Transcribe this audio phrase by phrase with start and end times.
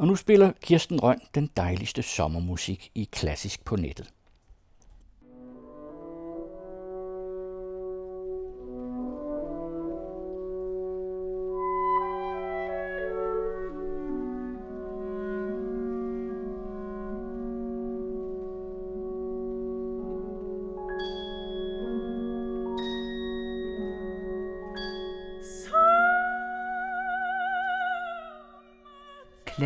[0.00, 4.08] Og nu spiller Kirsten Røn den dejligste sommermusik i klassisk på nettet.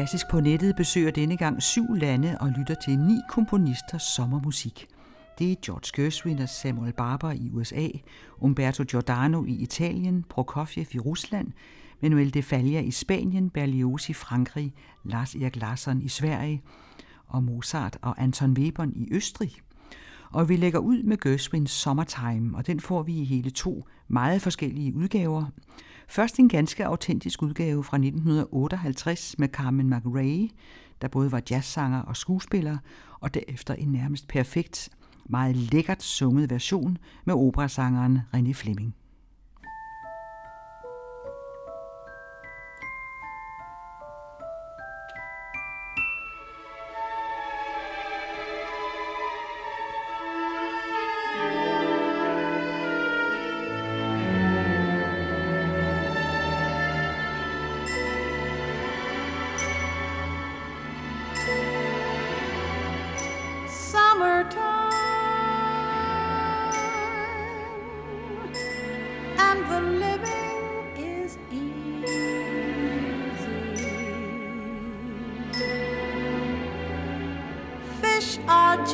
[0.04, 4.86] Klassisk på nettet besøger denne gang syv lande og lytter til ni komponisters sommermusik.
[5.38, 7.88] Det er George Gershwin og Samuel Barber i USA,
[8.38, 11.52] Umberto Giordano i Italien, Prokofjev i Rusland,
[12.02, 14.74] Manuel de Falla i Spanien, Berlioz i Frankrig,
[15.04, 16.62] Lars Erik Larsson i Sverige
[17.26, 19.52] og Mozart og Anton Webern i Østrig.
[20.34, 24.42] Og vi lægger ud med Gershwins Summertime, og den får vi i hele to meget
[24.42, 25.44] forskellige udgaver.
[26.08, 30.48] Først en ganske autentisk udgave fra 1958 med Carmen McRae,
[31.02, 32.78] der både var jazzsanger og skuespiller,
[33.20, 34.88] og derefter en nærmest perfekt,
[35.24, 38.94] meget lækkert sunget version med operasangeren René Fleming.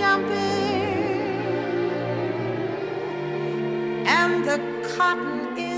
[0.00, 0.38] jumping.
[4.16, 4.58] And the
[4.96, 5.69] cotton is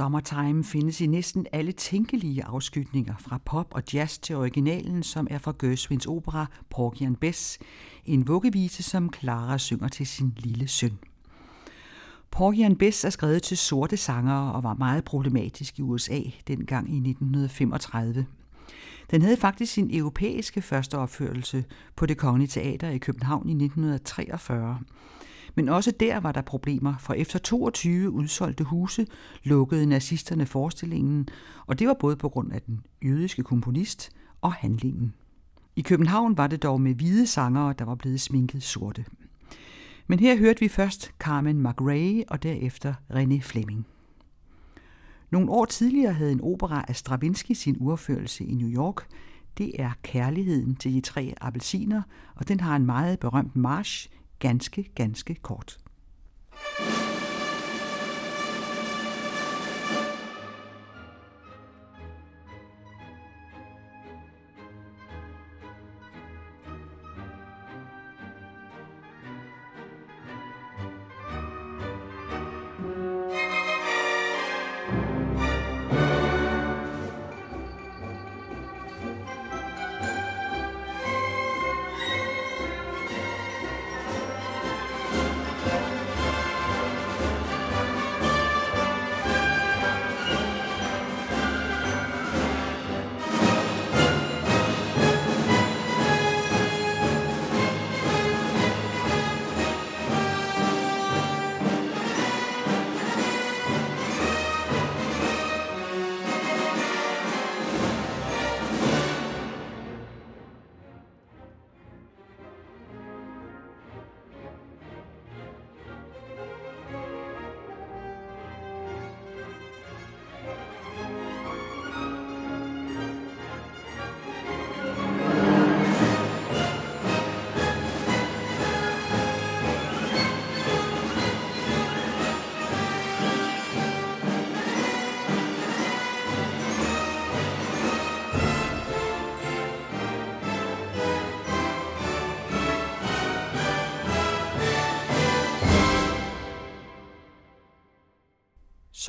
[0.00, 5.38] Summertime findes i næsten alle tænkelige afskytninger, fra pop og jazz til originalen, som er
[5.38, 7.58] fra Gershwins opera Porgy and Bess,
[8.04, 10.98] en vuggevise, som Clara synger til sin lille søn.
[12.30, 16.88] Porgy and Bess er skrevet til sorte sangere og var meget problematisk i USA dengang
[16.88, 18.26] i 1935.
[19.10, 21.64] Den havde faktisk sin europæiske første opførelse
[21.96, 24.78] på det Kongelige Teater i København i 1943.
[25.54, 29.06] Men også der var der problemer, for efter 22 udsolgte huse
[29.44, 31.28] lukkede nazisterne forestillingen,
[31.66, 34.10] og det var både på grund af den jødiske komponist
[34.40, 35.14] og handlingen.
[35.76, 39.04] I København var det dog med hvide sangere, der var blevet sminket sorte.
[40.06, 43.86] Men her hørte vi først Carmen McRae og derefter René Fleming.
[45.30, 49.06] Nogle år tidligere havde en opera af Stravinsky sin urførelse i New York.
[49.58, 52.02] Det er Kærligheden til de tre appelsiner,
[52.34, 54.08] og den har en meget berømt march,
[54.40, 55.78] ganske, ganske kort.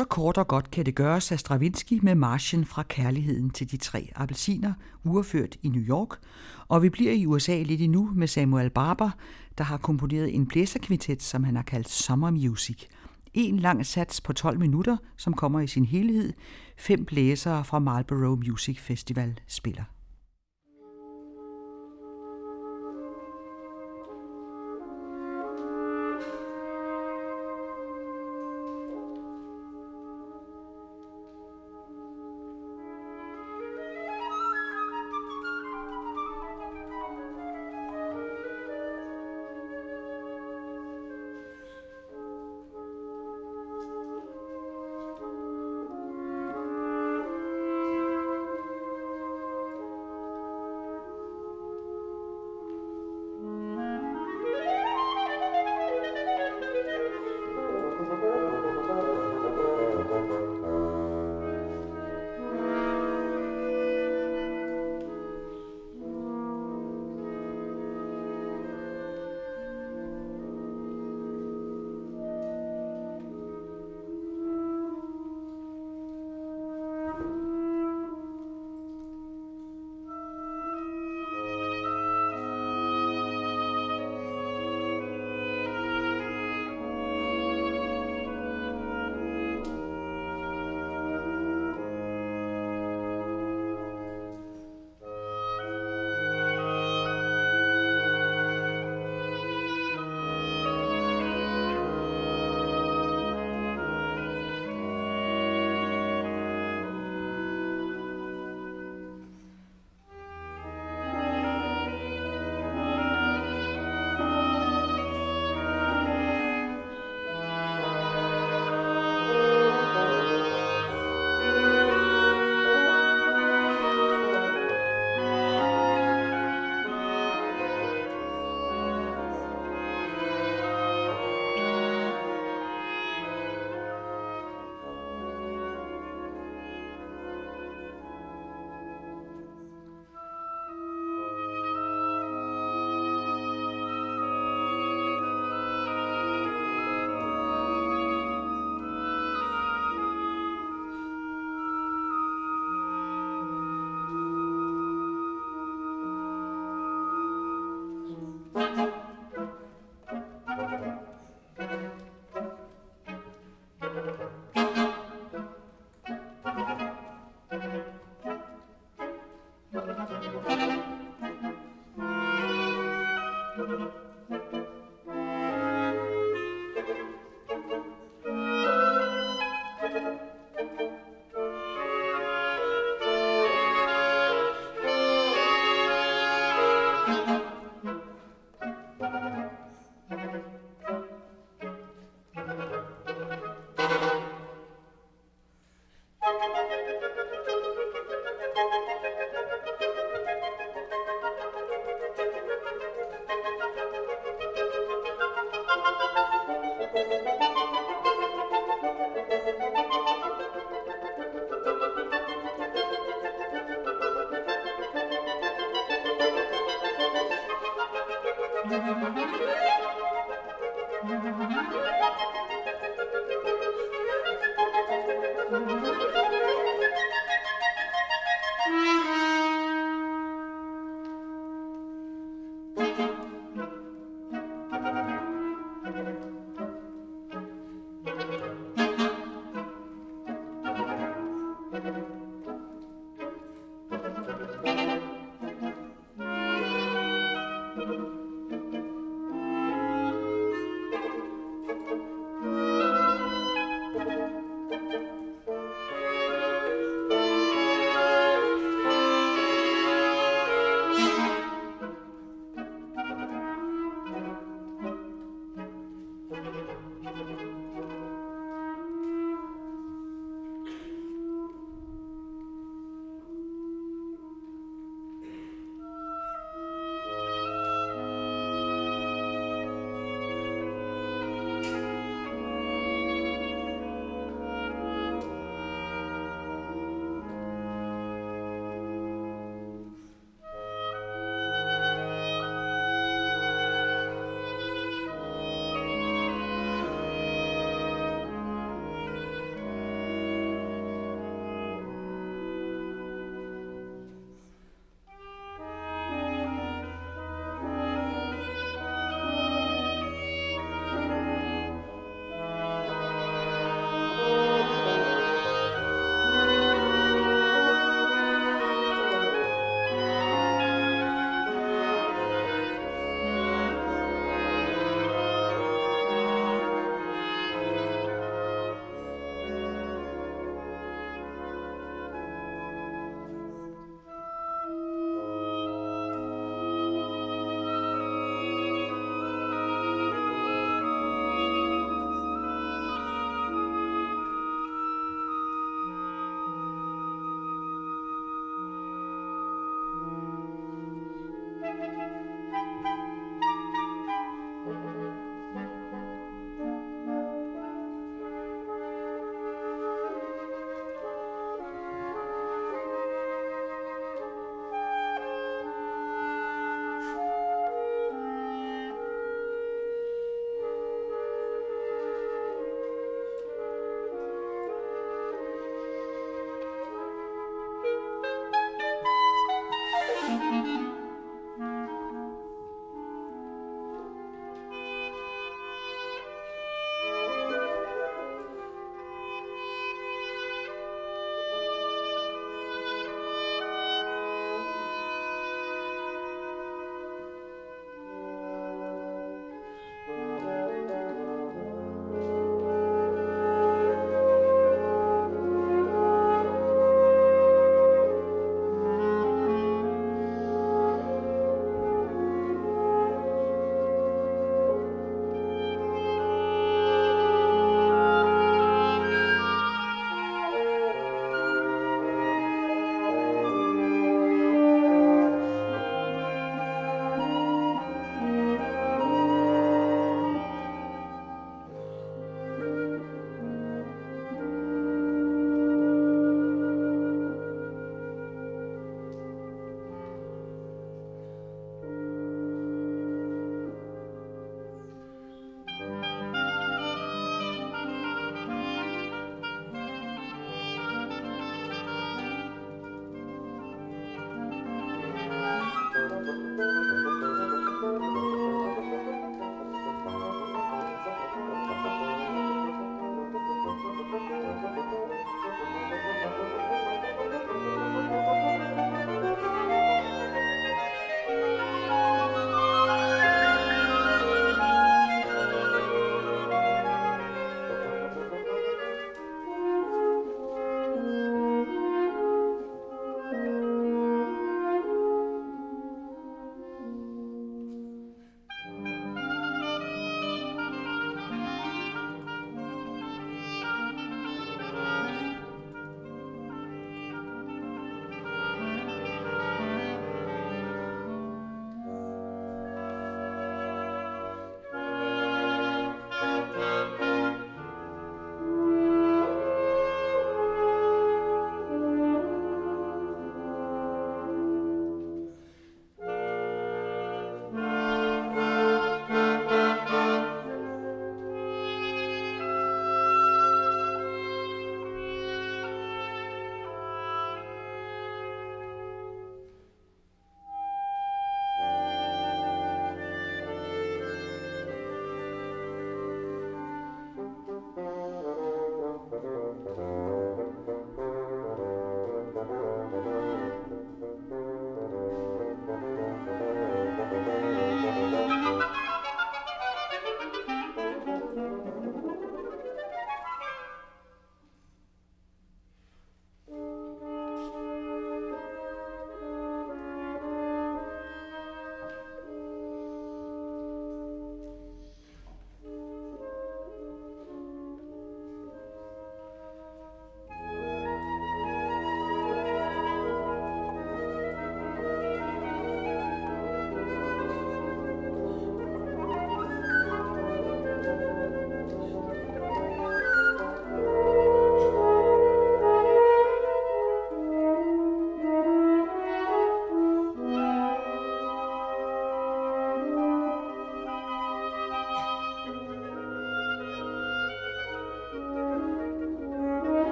[0.00, 3.76] Så kort og godt kan det gøres af Stravinsky med marchen fra kærligheden til de
[3.76, 4.72] tre appelsiner,
[5.04, 6.18] ureført i New York,
[6.68, 9.10] og vi bliver i USA lidt endnu med Samuel Barber,
[9.58, 12.86] der har komponeret en blæserkvintet, som han har kaldt Summer Music.
[13.34, 16.32] En lang sats på 12 minutter, som kommer i sin helhed.
[16.78, 19.84] Fem blæsere fra Marlborough Music Festival spiller.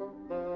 [0.00, 0.49] thank you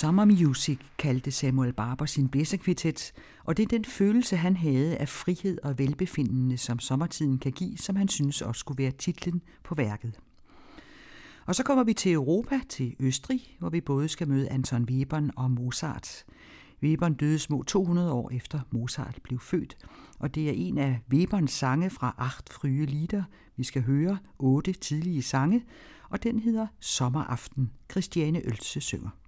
[0.00, 3.12] Summer Music kaldte Samuel Barber sin blæserkvintet,
[3.44, 7.78] og det er den følelse, han havde af frihed og velbefindende, som sommertiden kan give,
[7.78, 10.18] som han synes også skulle være titlen på værket.
[11.46, 15.30] Og så kommer vi til Europa, til Østrig, hvor vi både skal møde Anton Webern
[15.36, 16.24] og Mozart.
[16.82, 19.76] Webern døde små 200 år efter Mozart blev født,
[20.18, 23.22] og det er en af Weberns sange fra Acht Frühe Lieder.
[23.56, 25.64] Vi skal høre otte tidlige sange,
[26.08, 27.70] og den hedder Sommeraften.
[27.90, 29.19] Christiane Ølse synger.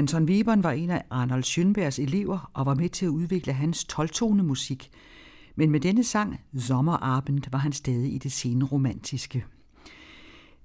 [0.00, 3.84] Anton Webern var en af Arnold Schönbergs elever og var med til at udvikle hans
[3.84, 4.90] 12 musik.
[5.56, 9.44] Men med denne sang, Sommerabend, var han stadig i det sene romantiske.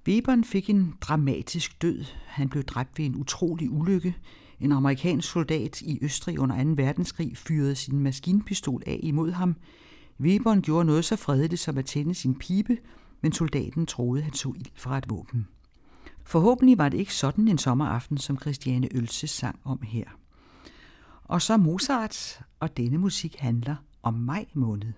[0.07, 2.03] Webern fik en dramatisk død.
[2.25, 4.15] Han blev dræbt ved en utrolig ulykke.
[4.59, 6.69] En amerikansk soldat i Østrig under 2.
[6.75, 9.55] verdenskrig fyrede sin maskinpistol af imod ham.
[10.19, 12.77] Webern gjorde noget så fredeligt som at tænde sin pibe,
[13.21, 15.47] men soldaten troede, han så ild fra et våben.
[16.25, 20.05] Forhåbentlig var det ikke sådan en sommeraften, som Christiane Ølse sang om her.
[21.23, 24.93] Og så Mozart, og denne musik handler om maj måned.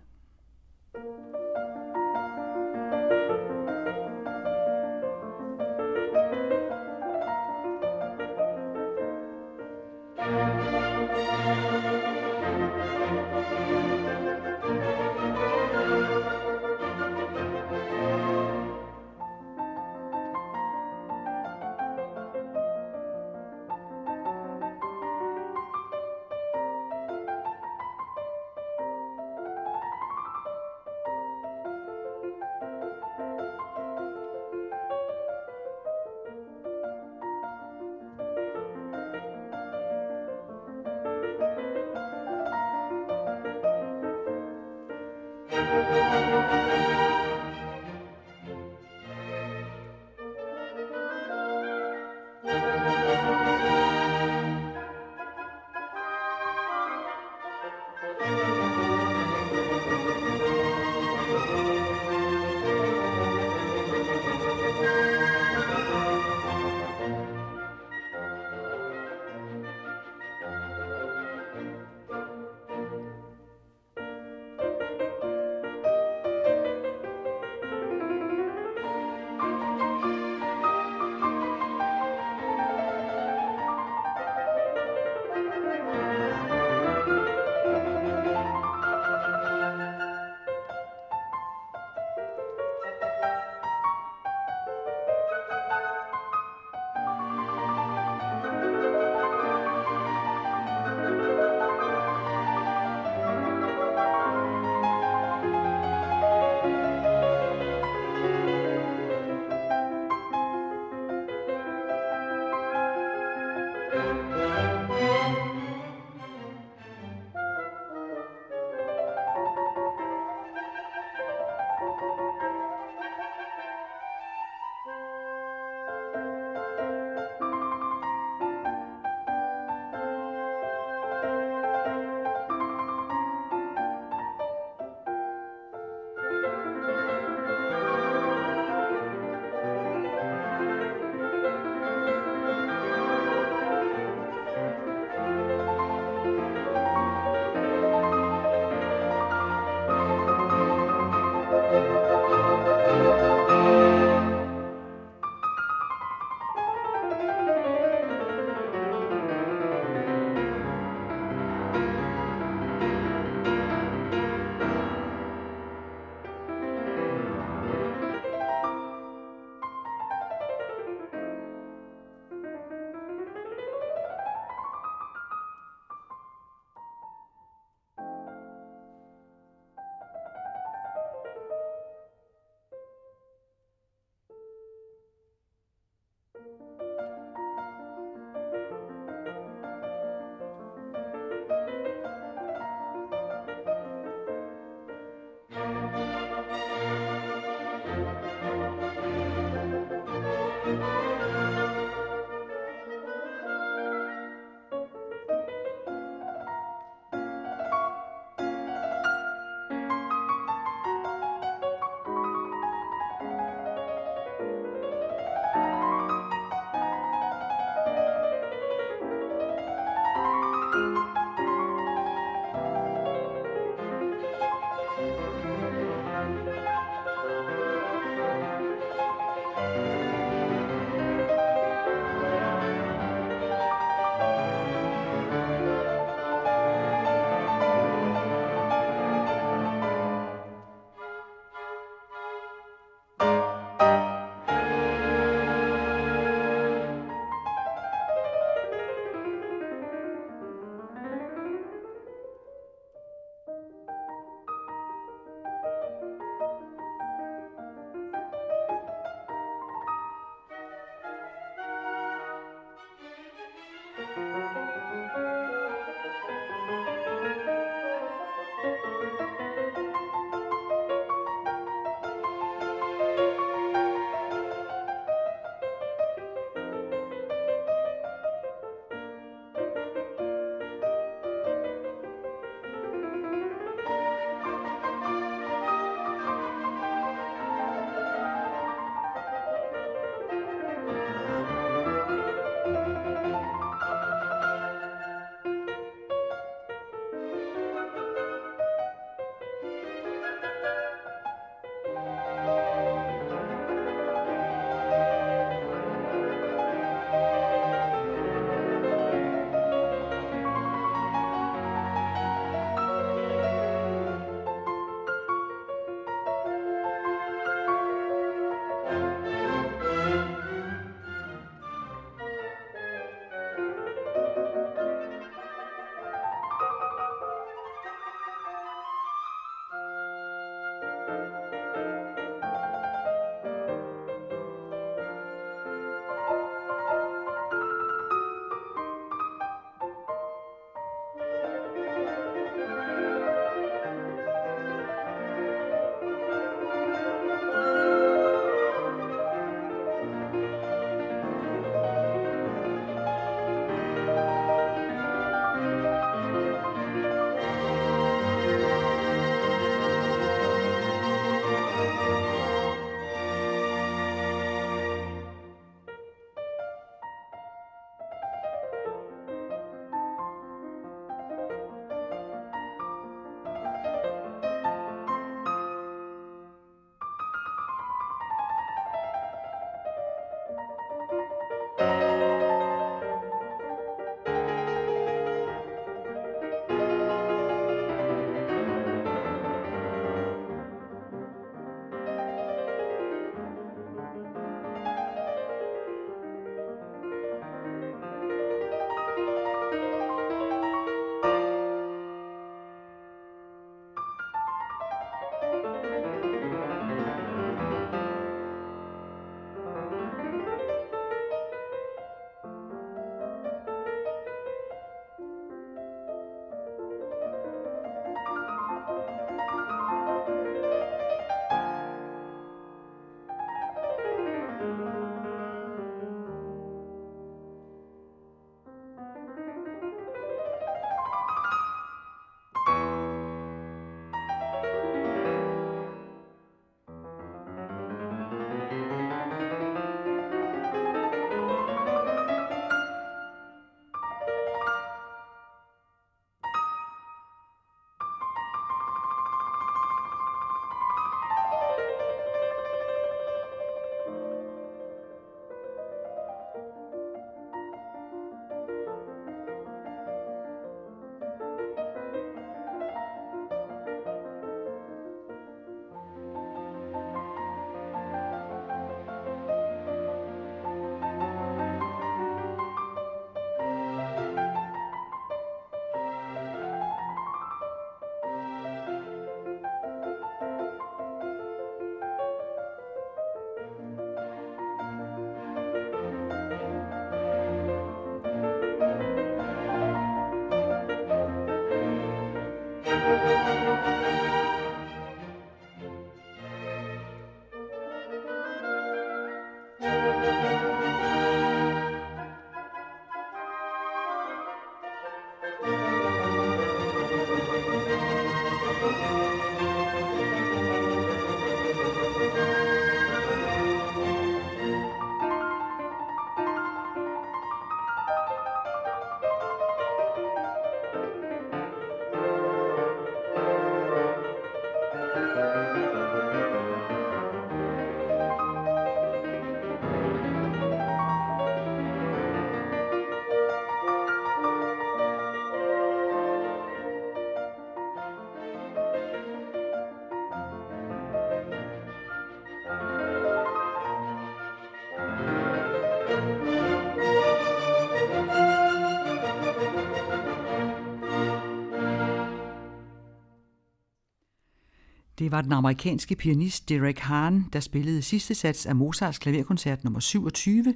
[555.20, 560.00] Det var den amerikanske pianist Derek Hahn, der spillede sidste sats af Mozarts klaverkoncert nummer
[560.00, 560.74] 27,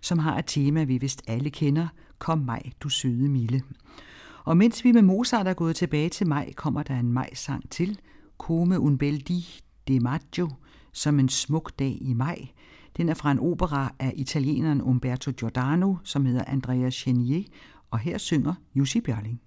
[0.00, 1.88] som har et tema, vi vist alle kender,
[2.18, 3.62] Kom mig, du søde Mille.
[4.44, 7.98] Og mens vi med Mozart er gået tilbage til maj, kommer der en majsang til,
[8.38, 9.46] Come un bel di
[9.88, 10.50] de maggio,
[10.92, 12.48] som en smuk dag i maj.
[12.96, 17.42] Den er fra en opera af italieneren Umberto Giordano, som hedder Andrea Chenier,
[17.90, 19.40] og her synger Jussi Bjørling.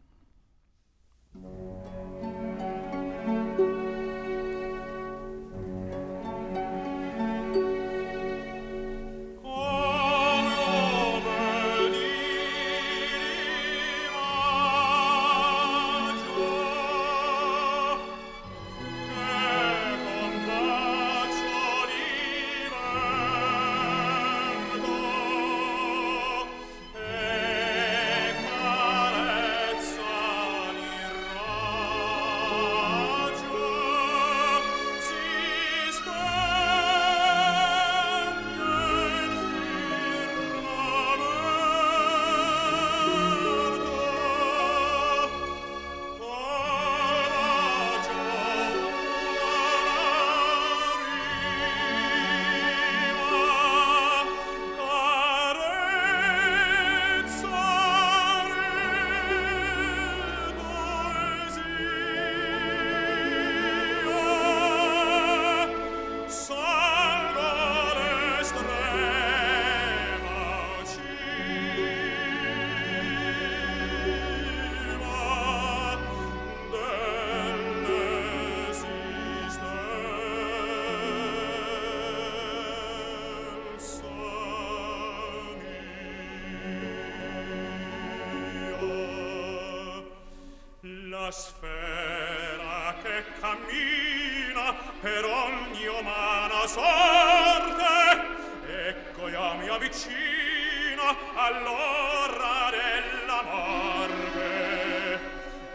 [91.32, 98.43] sfera che cammina per ogni umana sorte.
[98.67, 105.19] Ecco io mi avvicino all'ora della morte.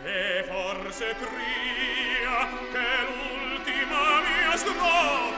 [0.04, 5.29] E forse pria che l'ultima mia strofa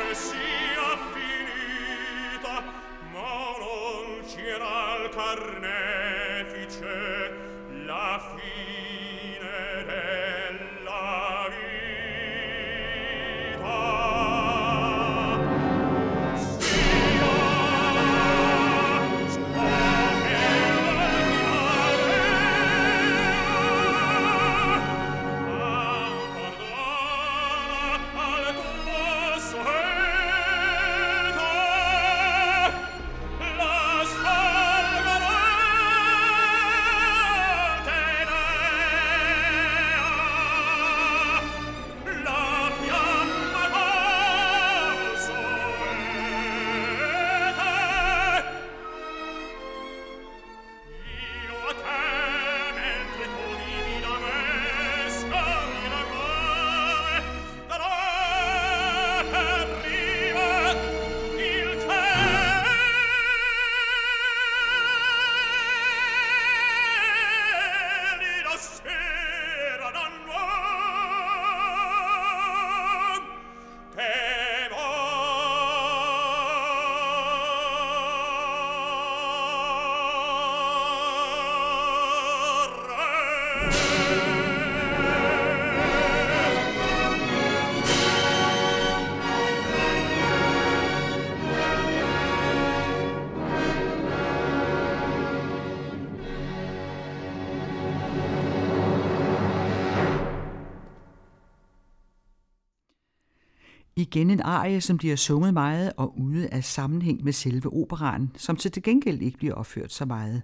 [104.14, 108.56] Igen en arie, som bliver sunget meget og ude af sammenhæng med selve operaen, som
[108.56, 110.42] til gengæld ikke bliver opført så meget.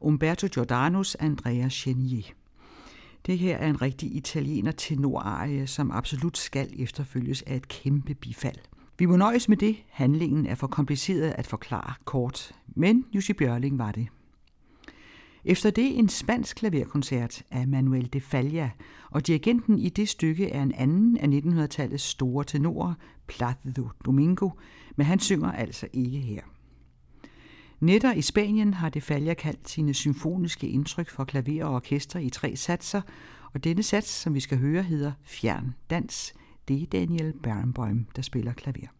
[0.00, 2.22] Umberto Giordanos Andrea Chenier.
[3.26, 8.58] Det her er en rigtig italiener tenorarie, som absolut skal efterfølges af et kæmpe bifald.
[8.98, 9.76] Vi må nøjes med det.
[9.90, 14.08] Handlingen er for kompliceret at forklare kort, men Jussi Bjørling var det.
[15.44, 18.70] Efter det en spansk klaverkoncert af Manuel de Falla,
[19.10, 22.94] og dirigenten i det stykke er en anden af 1900-tallets store tenorer,
[23.32, 24.50] Plácido Domingo,
[24.96, 26.42] men han synger altså ikke her.
[27.80, 32.30] Netter i Spanien har de Falla kaldt sine symfoniske indtryk for klaver og orkester i
[32.30, 33.00] tre satser,
[33.54, 36.32] og denne sats, som vi skal høre, hedder Fjern Dans.
[36.68, 38.99] Det er Daniel Barenboim, der spiller klaver.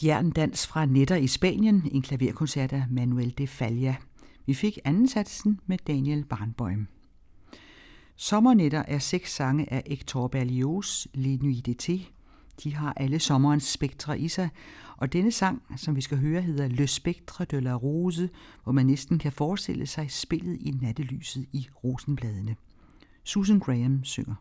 [0.00, 3.96] Fjern dans fra Netter i Spanien, en klaverkoncert af Manuel de Falla.
[4.46, 6.86] Vi fik anden satsen med Daniel Barnbøm.
[8.16, 12.12] Sommernetter er seks sange af Hector Berlioz, Les Nuits d'été.
[12.64, 14.48] De har alle sommerens spektre i sig,
[14.96, 18.30] og denne sang, som vi skal høre, hedder Le Spectre de la Rose,
[18.62, 22.56] hvor man næsten kan forestille sig spillet i nattelyset i rosenbladene.
[23.24, 24.34] Susan Graham synger.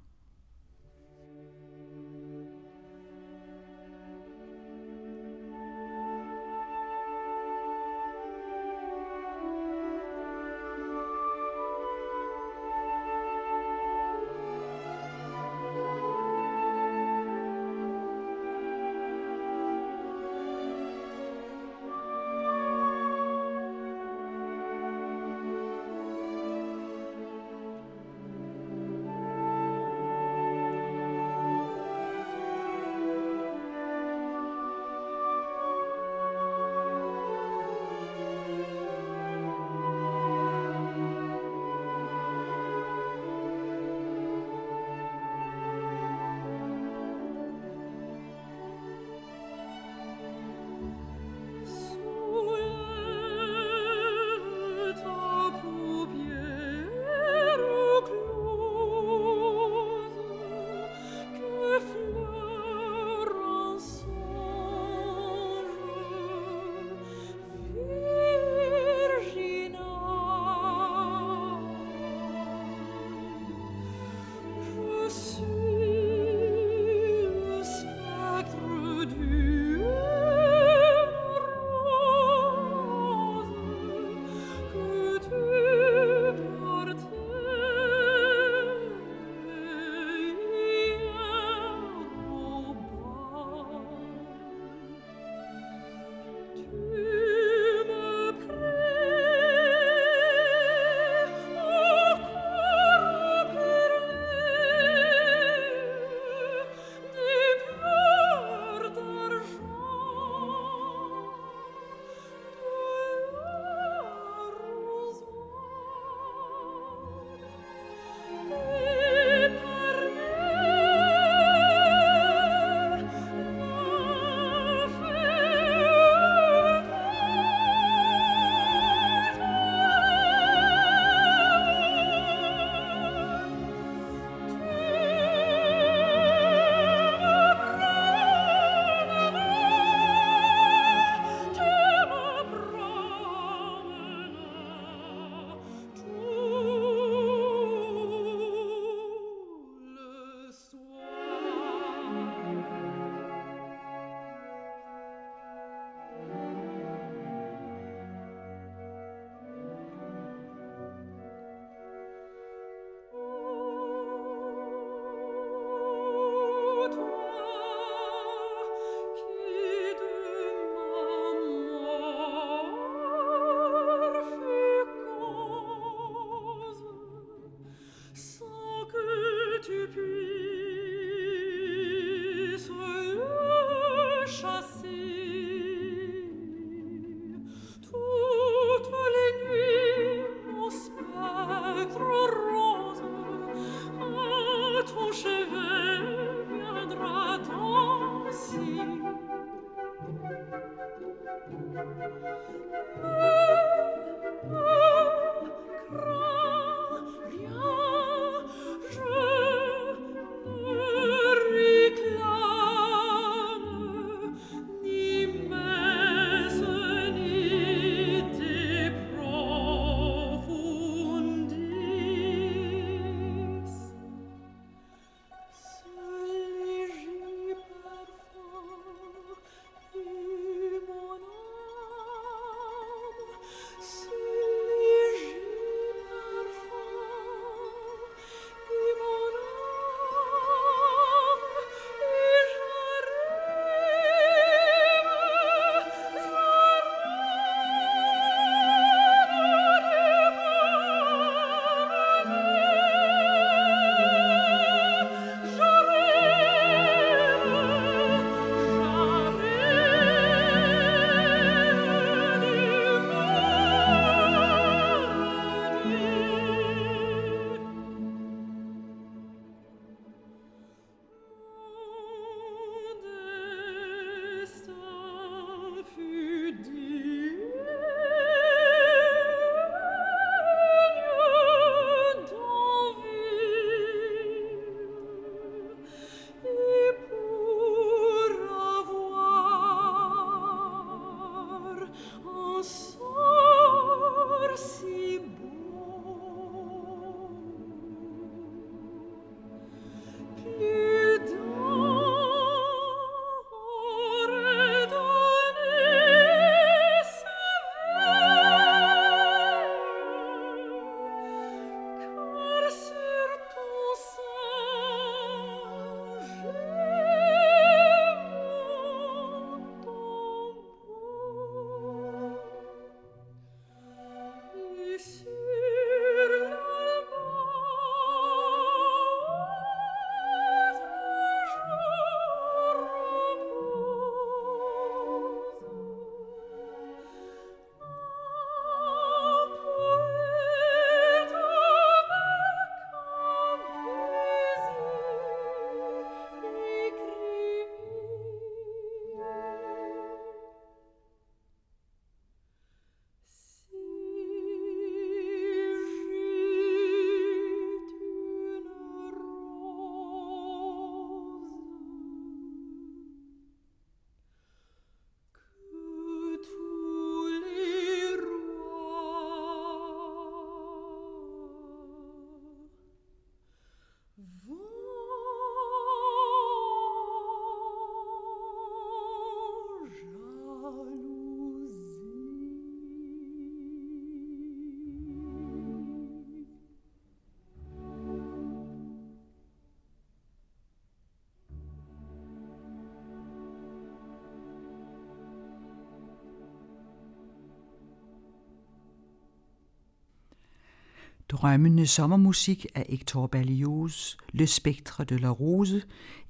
[401.42, 405.82] Drømmende sommermusik af Hector Berlioz, Le Spectre de la Rose,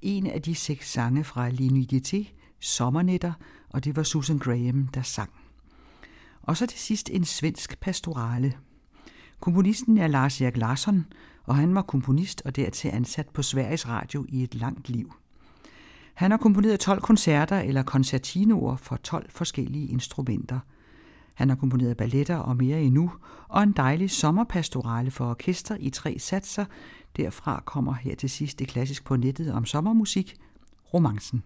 [0.02, 2.26] en af de seks sange fra L'Inudité,
[2.60, 3.32] Sommernetter,
[3.68, 5.30] og det var Susan Graham, der sang.
[6.42, 8.56] Og så til sidst en svensk pastorale.
[9.40, 11.06] Komponisten er Lars Erik Larsson,
[11.44, 15.12] og han var komponist og dertil ansat på Sveriges Radio i et langt liv.
[16.14, 20.58] Han har komponeret 12 koncerter eller koncertinoer for 12 forskellige instrumenter–
[21.34, 23.12] han har komponeret balletter og mere endnu,
[23.48, 26.64] og en dejlig sommerpastorale for orkester i tre satser.
[27.16, 30.36] Derfra kommer her til sidst det klassisk på nettet om sommermusik,
[30.94, 31.42] romancen.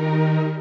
[0.00, 0.57] Música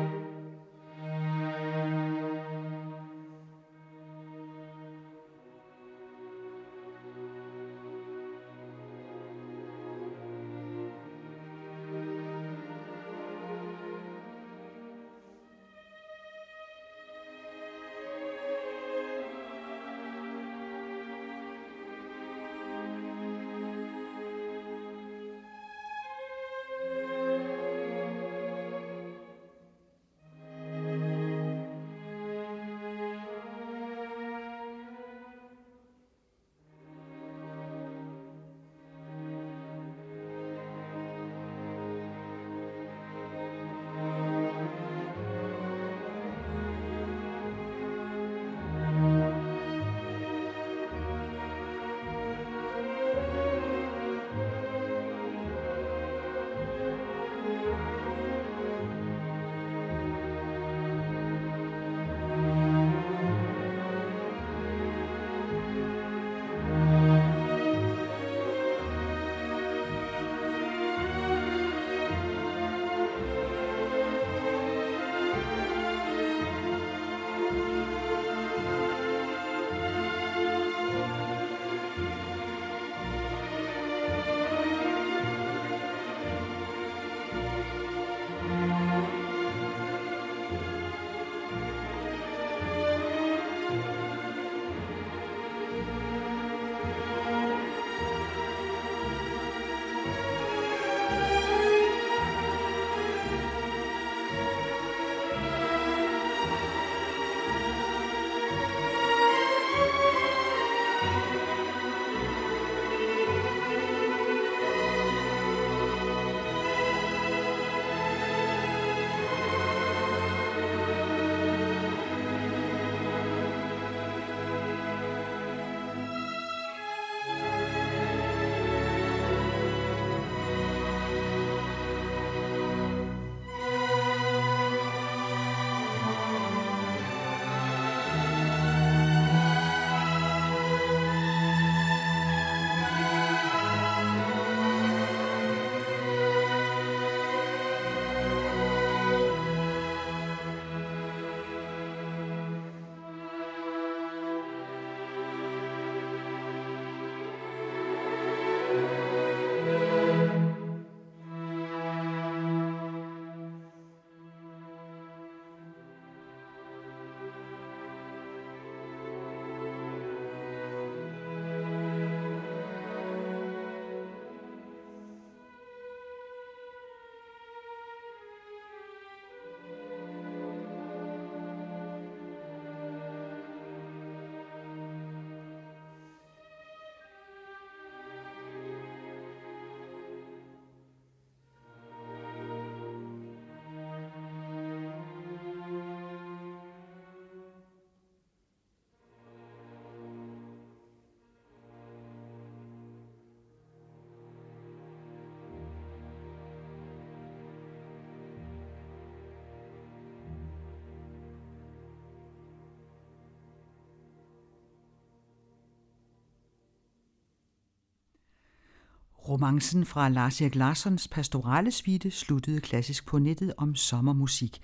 [219.29, 224.59] Romancen fra Lars Erik Larssons pastorale suite sluttede klassisk på nettet om sommermusik.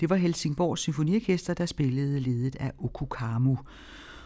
[0.00, 3.58] Det var Helsingborg Symfoniorkester, der spillede ledet af Okukamu.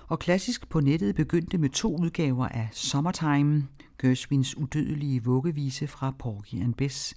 [0.09, 3.69] Og klassisk på nettet begyndte med to udgaver af Summertime,
[4.03, 7.15] Gershwins udødelige vuggevise fra Porgy and Bess.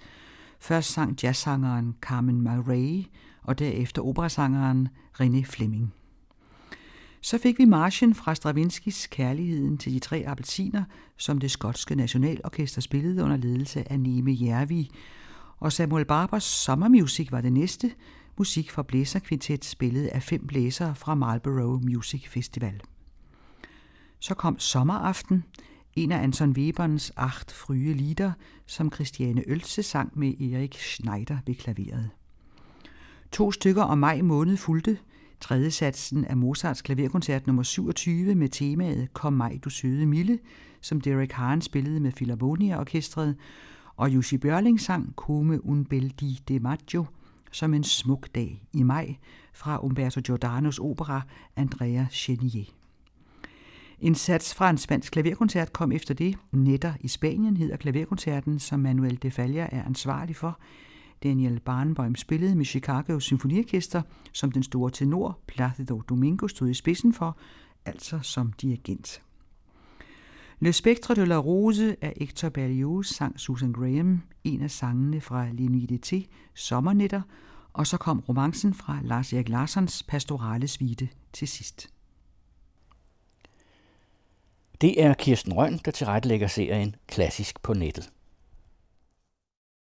[0.59, 3.03] Først sang jazzsangeren Carmen Murray,
[3.43, 4.87] og derefter operasangeren
[5.21, 5.96] René Fleming.
[7.27, 10.83] Så fik vi marchen fra Stravinskys Kærligheden til de tre appelsiner,
[11.17, 14.89] som det skotske nationalorkester spillede under ledelse af Neme Järvi.
[15.57, 17.91] Og Samuel Barbers sommermusik var det næste,
[18.37, 22.81] musik for blæserkvintet spillet af fem blæsere fra Marlborough Music Festival.
[24.19, 25.43] Så kom Sommeraften,
[25.95, 28.31] en af Anton Weberens acht frye lieder,
[28.65, 32.09] som Christiane Ølse sang med Erik Schneider ved klaveret.
[33.31, 34.97] To stykker om maj måned fulgte,
[35.39, 40.39] tredje satsen af Mozarts klaverkoncert nummer 27 med temaet Kom mig, du søde Mille,
[40.81, 43.35] som Derek Haren spillede med Philharmonia-orkestret,
[43.95, 47.05] og Jussi Bjørling sang Come un bel di de maggio,
[47.51, 49.15] som en smuk dag i maj,
[49.53, 51.21] fra Umberto Giordanos opera
[51.55, 52.65] Andrea Chenier.
[53.99, 56.37] En sats fra en spansk klaverkoncert kom efter det.
[56.51, 60.59] Netter i Spanien hedder klaverkoncerten, som Manuel de Falla er ansvarlig for.
[61.23, 64.01] Daniel Barenboim spillede med Chicago Symfoniorkester,
[64.33, 67.37] som den store tenor Placido Domingo stod i spidsen for,
[67.85, 69.21] altså som dirigent.
[70.59, 75.49] Le Spectre de la Rose af Hector Berlioz sang Susan Graham, en af sangene fra
[75.49, 77.21] L'Inuité, Sommernetter,
[77.73, 81.89] og så kom romancen fra Lars Erik Larssons pastorale svite til sidst.
[84.81, 88.11] Det er Kirsten Røn, der tilrettelægger serien Klassisk på nettet.